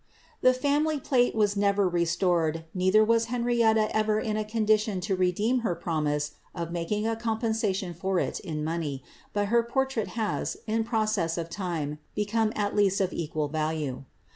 [0.41, 5.59] *he fimnily plate was never restored, neither was Henrietta ever in a dition to redeem
[5.59, 9.03] her promise of making a compensation for it in money,
[9.35, 14.03] her portrait has, in process of time, become at least of equal value.